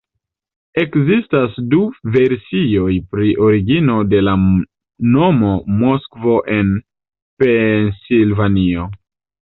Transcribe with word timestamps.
Ekzistas 0.83 1.59
du 1.73 1.81
versioj 2.15 2.95
pri 3.13 3.35
origino 3.49 3.99
de 4.15 4.25
la 4.31 4.35
nomo 5.19 5.55
Moskvo 5.85 6.37
en 6.59 6.77
Pensilvanio. 7.41 8.93